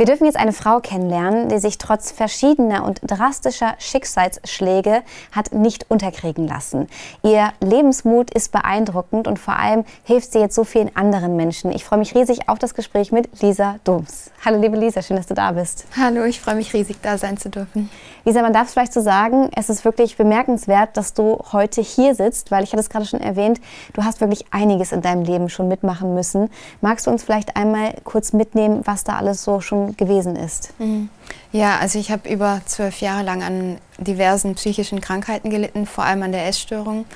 [0.00, 5.90] Wir dürfen jetzt eine Frau kennenlernen, die sich trotz verschiedener und drastischer Schicksalsschläge hat nicht
[5.90, 6.88] unterkriegen lassen.
[7.22, 11.70] Ihr Lebensmut ist beeindruckend und vor allem hilft sie jetzt so vielen anderen Menschen.
[11.70, 14.30] Ich freue mich riesig auf das Gespräch mit Lisa Doms.
[14.42, 15.84] Hallo liebe Lisa, schön, dass du da bist.
[15.94, 17.90] Hallo, ich freue mich riesig, da sein zu dürfen.
[18.24, 22.14] Lisa, man darf es vielleicht so sagen, es ist wirklich bemerkenswert, dass du heute hier
[22.14, 23.60] sitzt, weil ich hatte es gerade schon erwähnt,
[23.92, 26.48] du hast wirklich einiges in deinem Leben schon mitmachen müssen.
[26.80, 30.72] Magst du uns vielleicht einmal kurz mitnehmen, was da alles so schon gewesen ist?
[30.78, 31.08] Mhm.
[31.52, 36.22] Ja, also ich habe über zwölf Jahre lang an diversen psychischen Krankheiten gelitten, vor allem
[36.22, 37.06] an der Essstörung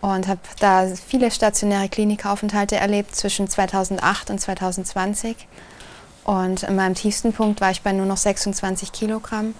[0.00, 5.36] und habe da viele stationäre Klinikaufenthalte erlebt zwischen 2008 und 2020.
[6.24, 9.54] Und an meinem tiefsten Punkt war ich bei nur noch 26 Kilogramm.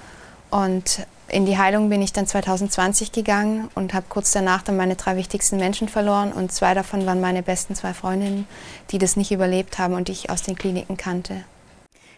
[0.50, 4.96] Und in die Heilung bin ich dann 2020 gegangen und habe kurz danach dann meine
[4.96, 6.32] drei wichtigsten Menschen verloren.
[6.32, 8.46] Und zwei davon waren meine besten zwei Freundinnen,
[8.90, 11.44] die das nicht überlebt haben und die ich aus den Kliniken kannte.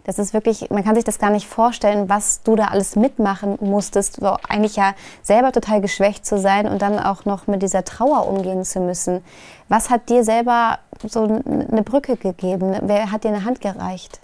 [0.05, 3.59] Das ist wirklich, man kann sich das gar nicht vorstellen, was du da alles mitmachen
[3.61, 7.85] musstest, so eigentlich ja selber total geschwächt zu sein und dann auch noch mit dieser
[7.85, 9.23] Trauer umgehen zu müssen.
[9.69, 12.77] Was hat dir selber so eine Brücke gegeben?
[12.83, 14.21] Wer hat dir eine Hand gereicht?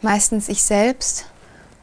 [0.00, 1.26] Meistens ich selbst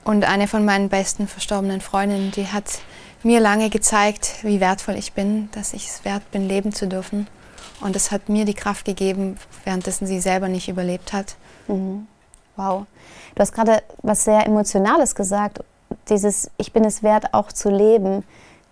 [0.03, 2.80] und eine von meinen besten verstorbenen Freundinnen, die hat
[3.23, 7.27] mir lange gezeigt, wie wertvoll ich bin, dass ich es wert bin, leben zu dürfen.
[7.81, 11.36] Und es hat mir die Kraft gegeben, währenddessen sie selber nicht überlebt hat.
[11.67, 12.08] Mhm.
[12.59, 12.88] Wow.
[13.35, 15.63] Du hast gerade was sehr Emotionales gesagt.
[16.09, 18.25] Dieses Ich bin es wert, auch zu leben.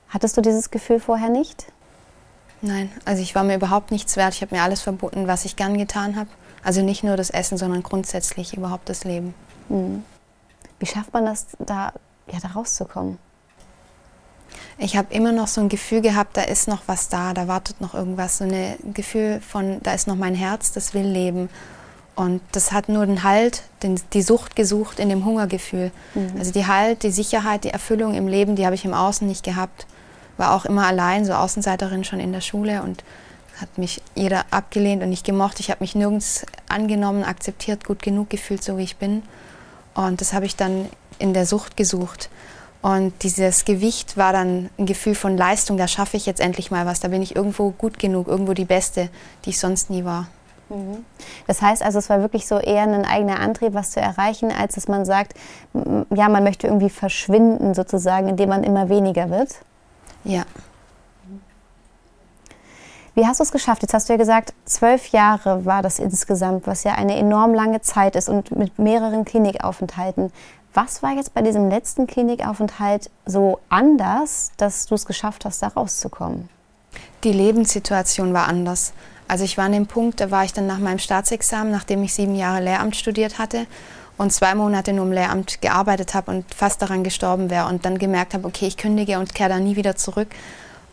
[0.09, 1.67] Hattest du dieses Gefühl vorher nicht?
[2.61, 4.33] Nein, also ich war mir überhaupt nichts wert.
[4.33, 6.29] Ich habe mir alles verboten, was ich gern getan habe.
[6.63, 9.33] Also nicht nur das Essen, sondern grundsätzlich überhaupt das Leben.
[9.69, 10.03] Mhm.
[10.79, 11.93] Wie schafft man das, da,
[12.29, 13.17] ja, da rauszukommen?
[14.77, 17.79] Ich habe immer noch so ein Gefühl gehabt, da ist noch was da, da wartet
[17.79, 18.39] noch irgendwas.
[18.39, 21.49] So ein Gefühl von, da ist noch mein Herz, das will leben.
[22.17, 25.91] Und das hat nur den Halt, den, die Sucht gesucht in dem Hungergefühl.
[26.15, 26.33] Mhm.
[26.39, 29.45] Also die Halt, die Sicherheit, die Erfüllung im Leben, die habe ich im Außen nicht
[29.45, 29.85] gehabt.
[30.35, 33.03] War auch immer allein, so Außenseiterin schon in der Schule und
[33.61, 35.59] hat mich jeder abgelehnt und nicht gemocht.
[35.59, 39.21] Ich habe mich nirgends angenommen, akzeptiert, gut genug gefühlt, so wie ich bin.
[39.93, 42.31] Und das habe ich dann in der Sucht gesucht.
[42.81, 46.87] Und dieses Gewicht war dann ein Gefühl von Leistung, da schaffe ich jetzt endlich mal
[46.87, 49.09] was, da bin ich irgendwo gut genug, irgendwo die Beste,
[49.45, 50.27] die ich sonst nie war.
[50.69, 51.05] Mhm.
[51.47, 54.75] Das heißt also, es war wirklich so eher ein eigener Antrieb, was zu erreichen, als
[54.75, 55.33] dass man sagt,
[56.13, 59.55] ja, man möchte irgendwie verschwinden sozusagen, indem man immer weniger wird.
[60.23, 60.43] Ja.
[63.15, 63.81] Wie hast du es geschafft?
[63.81, 67.81] Jetzt hast du ja gesagt, zwölf Jahre war das insgesamt, was ja eine enorm lange
[67.81, 70.31] Zeit ist und mit mehreren Klinikaufenthalten.
[70.75, 75.69] Was war jetzt bei diesem letzten Klinikaufenthalt so anders, dass du es geschafft hast, da
[75.69, 76.47] rauszukommen?
[77.23, 78.93] Die Lebenssituation war anders.
[79.27, 82.13] Also ich war an dem Punkt, da war ich dann nach meinem Staatsexamen, nachdem ich
[82.13, 83.65] sieben Jahre Lehramt studiert hatte
[84.17, 87.97] und zwei Monate nur im Lehramt gearbeitet habe und fast daran gestorben wäre und dann
[87.97, 90.29] gemerkt habe, okay, ich kündige und kehre da nie wieder zurück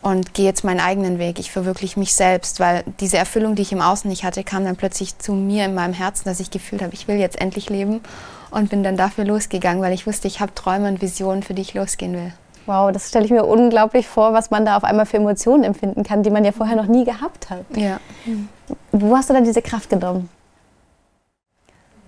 [0.01, 1.39] und gehe jetzt meinen eigenen Weg.
[1.39, 4.75] Ich verwirkliche mich selbst, weil diese Erfüllung, die ich im Außen nicht hatte, kam dann
[4.75, 8.01] plötzlich zu mir in meinem Herzen, dass ich gefühlt habe, ich will jetzt endlich leben
[8.51, 11.63] und bin dann dafür losgegangen, weil ich wusste, ich habe Träume und Visionen, für die
[11.63, 12.33] ich losgehen will.
[12.65, 16.03] Wow, das stelle ich mir unglaublich vor, was man da auf einmal für Emotionen empfinden
[16.03, 17.65] kann, die man ja vorher noch nie gehabt hat.
[17.75, 17.99] Ja.
[18.91, 20.29] Wo hast du dann diese Kraft genommen?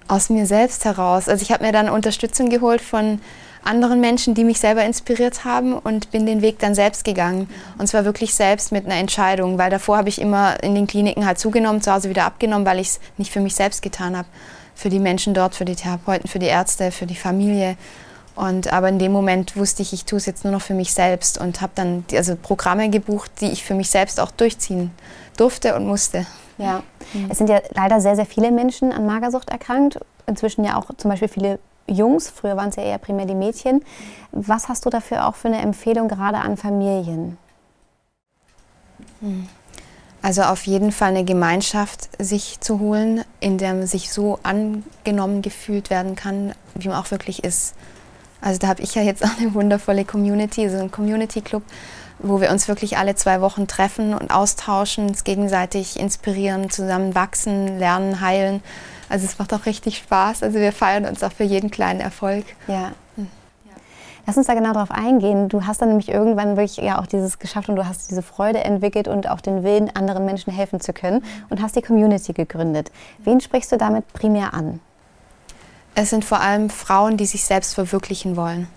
[0.08, 1.30] Aus mir selbst heraus.
[1.30, 3.20] Also ich habe mir dann Unterstützung geholt von
[3.64, 7.50] anderen Menschen, die mich selber inspiriert haben und bin den Weg dann selbst gegangen.
[7.78, 11.26] Und zwar wirklich selbst mit einer Entscheidung, weil davor habe ich immer in den Kliniken
[11.26, 14.28] halt zugenommen, zu Hause wieder abgenommen, weil ich es nicht für mich selbst getan habe.
[14.74, 17.78] Für die Menschen dort, für die Therapeuten, für die Ärzte, für die Familie.
[18.38, 20.94] Und aber in dem Moment wusste ich, ich tue es jetzt nur noch für mich
[20.94, 24.92] selbst und habe dann also Programme gebucht, die ich für mich selbst auch durchziehen
[25.38, 26.28] durfte und musste.
[26.60, 26.84] Ja,
[27.14, 27.32] mhm.
[27.32, 29.98] es sind ja leider sehr, sehr viele Menschen an Magersucht erkrankt.
[30.28, 32.30] Inzwischen ja auch zum Beispiel viele Jungs.
[32.30, 33.84] Früher waren es ja eher primär die Mädchen.
[34.32, 37.40] Was hast du dafür auch für eine Empfehlung gerade an Familien?
[39.20, 39.50] Mhm.
[40.22, 45.42] Also auf jeden Fall eine Gemeinschaft sich zu holen, in der man sich so angenommen
[45.42, 47.74] gefühlt werden kann, wie man auch wirklich ist.
[48.42, 51.64] Also da habe ich ja jetzt auch eine wundervolle Community, so ein Community Club,
[52.20, 57.80] wo wir uns wirklich alle zwei Wochen treffen und austauschen, uns gegenseitig inspirieren, zusammen wachsen,
[57.80, 58.62] lernen, heilen.
[59.10, 60.44] Also es macht auch richtig Spaß.
[60.44, 62.46] Also wir feiern uns auch für jeden kleinen Erfolg.
[62.68, 62.92] Ja.
[63.16, 63.28] Hm.
[64.26, 65.48] Lass uns da genau darauf eingehen.
[65.48, 68.64] Du hast dann nämlich irgendwann wirklich ja auch dieses geschafft und du hast diese Freude
[68.64, 72.92] entwickelt und auch den Willen, anderen Menschen helfen zu können und hast die Community gegründet.
[73.20, 74.82] Wen sprichst du damit primär an?
[75.98, 78.68] Es sind vor allem Frauen, die sich selbst verwirklichen wollen.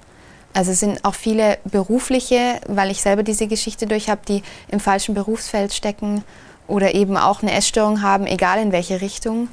[0.55, 4.81] Also es sind auch viele berufliche, weil ich selber diese Geschichte durch habe, die im
[4.81, 6.25] falschen Berufsfeld stecken
[6.67, 9.49] oder eben auch eine Essstörung haben, egal in welche Richtung,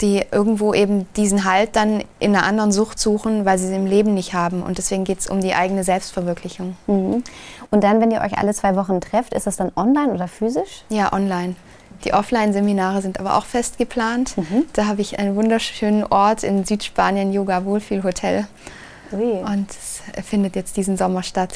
[0.00, 3.86] die irgendwo eben diesen Halt dann in einer anderen Sucht suchen, weil sie sie im
[3.86, 4.64] Leben nicht haben.
[4.64, 6.76] Und deswegen geht es um die eigene Selbstverwirklichung.
[6.88, 7.22] Mhm.
[7.70, 10.82] Und dann, wenn ihr euch alle zwei Wochen trefft, ist das dann online oder physisch?
[10.88, 11.54] Ja, online.
[12.06, 14.36] Die Offline-Seminare sind aber auch fest geplant.
[14.36, 14.66] Mhm.
[14.74, 18.46] Da habe ich einen wunderschönen Ort in Südspanien, Yoga Wohlfühlhotel.
[19.10, 19.42] Ui.
[19.42, 21.54] Und es findet jetzt diesen Sommer statt.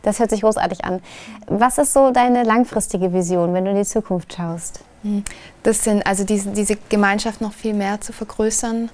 [0.00, 1.02] Das hört sich großartig an.
[1.46, 4.80] Was ist so deine langfristige Vision, wenn du in die Zukunft schaust?
[5.02, 5.24] Hm.
[5.62, 8.88] Das sind also diese, diese Gemeinschaft noch viel mehr zu vergrößern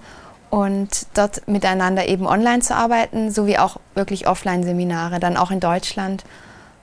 [0.50, 6.24] und dort miteinander eben online zu arbeiten, sowie auch wirklich Offline-Seminare, dann auch in Deutschland,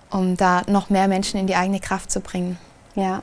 [0.09, 2.57] um da noch mehr Menschen in die eigene Kraft zu bringen.
[2.95, 3.21] Ja.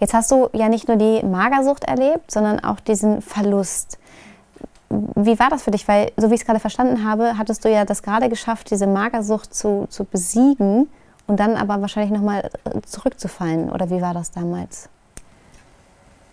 [0.00, 3.98] Jetzt hast du ja nicht nur die Magersucht erlebt, sondern auch diesen Verlust.
[4.88, 5.88] Wie war das für dich?
[5.88, 8.86] Weil, so wie ich es gerade verstanden habe, hattest du ja das gerade geschafft, diese
[8.86, 10.88] Magersucht zu, zu besiegen
[11.26, 13.70] und dann aber wahrscheinlich nochmal äh, zurückzufallen.
[13.70, 14.88] Oder wie war das damals?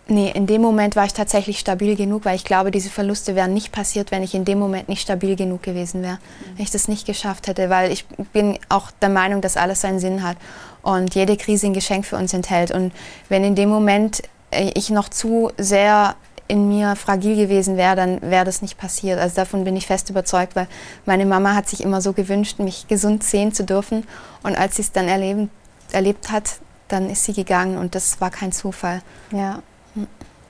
[0.08, 3.54] Nee, in dem Moment war ich tatsächlich stabil genug, weil ich glaube, diese Verluste wären
[3.54, 6.16] nicht passiert, wenn ich in dem Moment nicht stabil genug gewesen wäre.
[6.16, 6.58] Mhm.
[6.58, 10.00] Wenn ich das nicht geschafft hätte, weil ich bin auch der Meinung, dass alles seinen
[10.00, 10.36] Sinn hat
[10.82, 12.72] und jede Krise ein Geschenk für uns enthält.
[12.72, 12.92] Und
[13.30, 16.16] wenn in dem Moment äh, ich noch zu sehr
[16.50, 19.20] in mir fragil gewesen wäre, dann wäre das nicht passiert.
[19.20, 20.68] Also davon bin ich fest überzeugt, weil
[21.06, 24.06] meine Mama hat sich immer so gewünscht, mich gesund sehen zu dürfen.
[24.44, 25.50] Und als sie es dann erleben,
[25.94, 26.58] erlebt hat,
[26.90, 29.02] dann ist sie gegangen und das war kein Zufall.
[29.32, 29.60] Ja,
[29.94, 30.08] hm.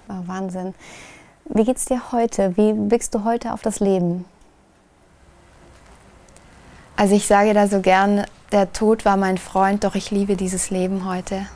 [0.09, 0.73] oh, Wahnsinn.
[1.45, 2.55] Wie geht's dir heute?
[2.57, 4.25] Wie blickst du heute auf das Leben?
[6.95, 10.69] Also ich sage da so gern, der Tod war mein Freund, doch ich liebe dieses
[10.69, 11.47] Leben heute.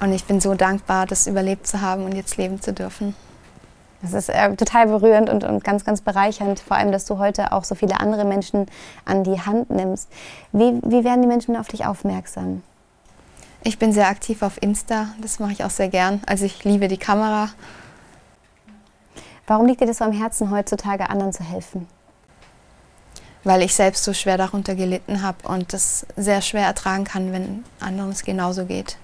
[0.00, 3.14] Und ich bin so dankbar, das überlebt zu haben und jetzt leben zu dürfen.
[4.02, 7.52] Das ist äh, total berührend und, und ganz, ganz bereichernd, vor allem, dass du heute
[7.52, 8.66] auch so viele andere Menschen
[9.04, 10.08] an die Hand nimmst.
[10.50, 12.62] Wie, wie werden die Menschen auf dich aufmerksam?
[13.64, 16.20] Ich bin sehr aktiv auf Insta, das mache ich auch sehr gern.
[16.26, 17.50] Also ich liebe die Kamera.
[19.46, 21.86] Warum liegt dir das so am Herzen, heutzutage anderen zu helfen?
[23.44, 27.64] Weil ich selbst so schwer darunter gelitten habe und das sehr schwer ertragen kann, wenn
[27.78, 28.96] anderen es genauso geht.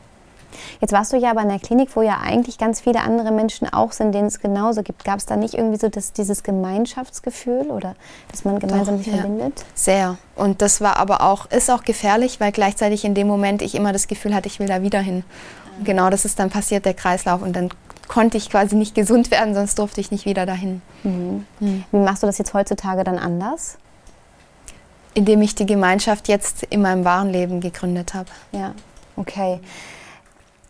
[0.81, 3.73] Jetzt warst du ja aber in der Klinik, wo ja eigentlich ganz viele andere Menschen
[3.73, 5.05] auch sind, denen es genauso gibt.
[5.05, 7.95] Gab es da nicht irgendwie so das, dieses Gemeinschaftsgefühl oder
[8.31, 9.21] dass man gemeinsam Doch, sich ja.
[9.21, 9.65] verbindet?
[9.75, 10.19] Sehr.
[10.37, 13.93] Und das war aber auch, ist auch gefährlich, weil gleichzeitig in dem Moment ich immer
[13.93, 15.25] das Gefühl hatte, ich will da wieder hin.
[15.79, 17.43] Und genau das ist dann passiert, der Kreislauf.
[17.43, 17.71] Und dann
[18.09, 20.83] konnte ich quasi nicht gesund werden, sonst durfte ich nicht wieder dahin.
[21.05, 21.47] Mhm.
[21.61, 21.85] Mhm.
[21.93, 23.79] Wie machst du das jetzt heutzutage dann anders?
[25.15, 28.29] Indem ich die Gemeinschaft jetzt in meinem wahren Leben gegründet habe.
[28.53, 28.73] Ja,
[29.17, 29.61] okay.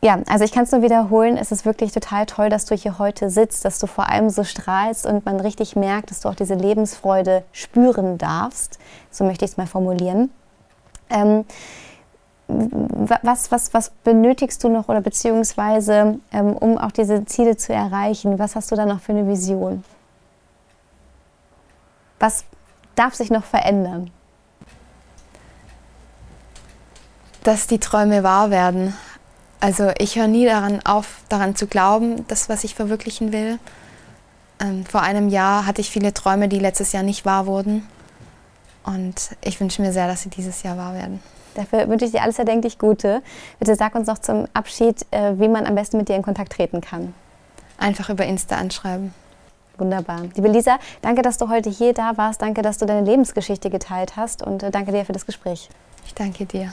[0.00, 1.36] Ja, also ich kann es nur wiederholen.
[1.36, 4.44] Es ist wirklich total toll, dass du hier heute sitzt, dass du vor allem so
[4.44, 8.78] strahlst und man richtig merkt, dass du auch diese Lebensfreude spüren darfst.
[9.10, 10.30] So möchte ich es mal formulieren.
[11.10, 11.44] Ähm,
[12.46, 18.38] was, was, was benötigst du noch oder beziehungsweise, ähm, um auch diese Ziele zu erreichen?
[18.38, 19.84] Was hast du da noch für eine Vision?
[22.20, 22.44] Was
[22.94, 24.10] darf sich noch verändern?
[27.42, 28.94] Dass die Träume wahr werden.
[29.60, 33.58] Also ich höre nie daran auf, daran zu glauben, das, was ich verwirklichen will.
[34.60, 37.86] Ähm, vor einem Jahr hatte ich viele Träume, die letztes Jahr nicht wahr wurden.
[38.84, 41.20] Und ich wünsche mir sehr, dass sie dieses Jahr wahr werden.
[41.54, 43.22] Dafür wünsche ich dir alles erdenklich Gute.
[43.58, 46.52] Bitte sag uns noch zum Abschied, äh, wie man am besten mit dir in Kontakt
[46.52, 47.14] treten kann.
[47.78, 49.12] Einfach über Insta anschreiben.
[49.76, 50.22] Wunderbar.
[50.34, 52.42] Liebe Lisa, danke, dass du heute hier da warst.
[52.42, 55.68] Danke, dass du deine Lebensgeschichte geteilt hast und äh, danke dir für das Gespräch.
[56.06, 56.72] Ich danke dir.